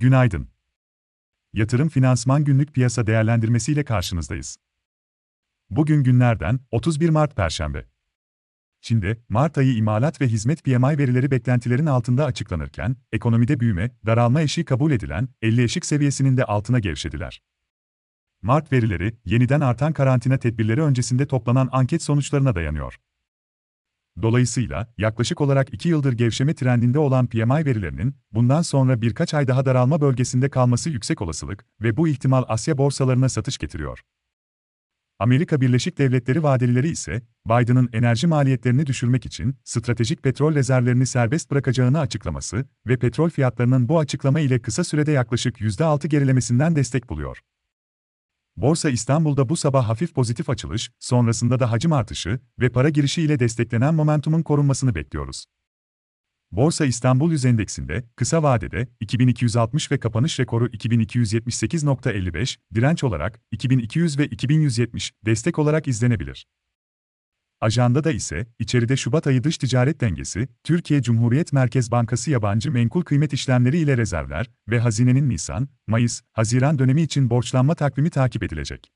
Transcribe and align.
Günaydın. 0.00 0.48
Yatırım 1.52 1.88
Finansman 1.88 2.44
Günlük 2.44 2.74
Piyasa 2.74 3.06
Değerlendirmesi 3.06 3.72
ile 3.72 3.84
karşınızdayız. 3.84 4.56
Bugün 5.70 6.04
günlerden 6.04 6.60
31 6.70 7.08
Mart 7.08 7.36
Perşembe. 7.36 7.86
Çin'de 8.80 9.20
Mart 9.28 9.58
ayı 9.58 9.76
imalat 9.76 10.20
ve 10.20 10.28
hizmet 10.28 10.64
PMI 10.64 10.98
verileri 10.98 11.30
beklentilerin 11.30 11.86
altında 11.86 12.24
açıklanırken, 12.24 12.96
ekonomide 13.12 13.60
büyüme, 13.60 13.90
daralma 14.06 14.40
eşiği 14.40 14.64
kabul 14.64 14.92
edilen 14.92 15.28
50 15.42 15.62
eşik 15.62 15.86
seviyesinin 15.86 16.36
de 16.36 16.44
altına 16.44 16.78
gevşediler. 16.78 17.42
Mart 18.42 18.72
verileri, 18.72 19.16
yeniden 19.24 19.60
artan 19.60 19.92
karantina 19.92 20.38
tedbirleri 20.38 20.82
öncesinde 20.82 21.26
toplanan 21.26 21.68
anket 21.72 22.02
sonuçlarına 22.02 22.54
dayanıyor. 22.54 22.96
Dolayısıyla, 24.22 24.94
yaklaşık 24.98 25.40
olarak 25.40 25.74
2 25.74 25.88
yıldır 25.88 26.12
gevşeme 26.12 26.54
trendinde 26.54 26.98
olan 26.98 27.26
PMI 27.26 27.66
verilerinin, 27.66 28.14
bundan 28.32 28.62
sonra 28.62 29.02
birkaç 29.02 29.34
ay 29.34 29.48
daha 29.48 29.64
daralma 29.64 30.00
bölgesinde 30.00 30.48
kalması 30.50 30.90
yüksek 30.90 31.22
olasılık 31.22 31.64
ve 31.80 31.96
bu 31.96 32.08
ihtimal 32.08 32.44
Asya 32.48 32.78
borsalarına 32.78 33.28
satış 33.28 33.58
getiriyor. 33.58 34.00
Amerika 35.18 35.60
Birleşik 35.60 35.98
Devletleri 35.98 36.42
vadelileri 36.42 36.88
ise, 36.88 37.22
Biden'ın 37.46 37.88
enerji 37.92 38.26
maliyetlerini 38.26 38.86
düşürmek 38.86 39.26
için 39.26 39.56
stratejik 39.64 40.22
petrol 40.22 40.54
rezervlerini 40.54 41.06
serbest 41.06 41.50
bırakacağını 41.50 42.00
açıklaması 42.00 42.64
ve 42.86 42.96
petrol 42.96 43.30
fiyatlarının 43.30 43.88
bu 43.88 43.98
açıklama 43.98 44.40
ile 44.40 44.62
kısa 44.62 44.84
sürede 44.84 45.12
yaklaşık 45.12 45.60
%6 45.60 46.08
gerilemesinden 46.08 46.76
destek 46.76 47.10
buluyor. 47.10 47.40
Borsa 48.60 48.90
İstanbul'da 48.90 49.48
bu 49.48 49.56
sabah 49.56 49.88
hafif 49.88 50.14
pozitif 50.14 50.50
açılış, 50.50 50.90
sonrasında 50.98 51.60
da 51.60 51.70
hacim 51.70 51.92
artışı 51.92 52.40
ve 52.58 52.68
para 52.68 52.88
girişi 52.88 53.22
ile 53.22 53.38
desteklenen 53.38 53.94
momentumun 53.94 54.42
korunmasını 54.42 54.94
bekliyoruz. 54.94 55.44
Borsa 56.52 56.86
İstanbul 56.86 57.32
Yüz 57.32 57.44
Endeksinde, 57.44 58.04
kısa 58.16 58.42
vadede 58.42 58.88
2260 59.00 59.92
ve 59.92 60.00
kapanış 60.00 60.40
rekoru 60.40 60.66
2278.55, 60.66 62.56
direnç 62.74 63.04
olarak 63.04 63.40
2200 63.52 64.18
ve 64.18 64.26
2170, 64.26 65.12
destek 65.26 65.58
olarak 65.58 65.88
izlenebilir. 65.88 66.46
Ajandada 67.60 68.12
ise, 68.12 68.46
içeride 68.58 68.96
Şubat 68.96 69.26
ayı 69.26 69.44
dış 69.44 69.58
ticaret 69.58 70.00
dengesi, 70.00 70.48
Türkiye 70.64 71.02
Cumhuriyet 71.02 71.52
Merkez 71.52 71.90
Bankası 71.90 72.30
yabancı 72.30 72.72
menkul 72.72 73.02
kıymet 73.02 73.32
işlemleri 73.32 73.78
ile 73.78 73.96
rezervler 73.96 74.50
ve 74.68 74.80
hazinenin 74.80 75.28
Nisan, 75.28 75.68
Mayıs, 75.86 76.20
Haziran 76.32 76.78
dönemi 76.78 77.02
için 77.02 77.30
borçlanma 77.30 77.74
takvimi 77.74 78.10
takip 78.10 78.42
edilecek. 78.42 78.92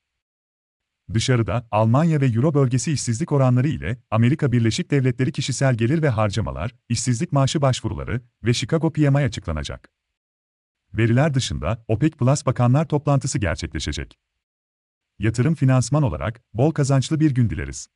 Dışarıda, 1.15 1.69
Almanya 1.71 2.21
ve 2.21 2.27
Euro 2.27 2.55
bölgesi 2.55 2.93
işsizlik 2.93 3.33
oranları 3.33 3.69
ile 3.69 3.99
Amerika 4.11 4.53
Birleşik 4.53 4.91
Devletleri 4.91 5.33
kişisel 5.33 5.75
gelir 5.75 6.03
ve 6.03 6.09
harcamalar, 6.09 6.75
işsizlik 6.89 7.33
maaşı 7.33 7.63
başvuruları 7.63 8.21
ve 8.45 8.55
Chicago 8.55 8.93
PMI 8.93 9.25
açıklanacak. 9.25 9.89
Veriler 10.95 11.35
dışında 11.35 11.85
OPEC 11.89 12.11
Plus 12.11 12.47
bakanlar 12.47 12.89
toplantısı 12.89 13.39
gerçekleşecek. 13.39 14.19
Yatırım 15.19 15.55
finansman 15.55 16.03
olarak 16.03 16.43
bol 16.55 16.71
kazançlı 16.71 17.21
bir 17.21 17.31
gün 17.31 17.51
dileriz. 17.51 17.89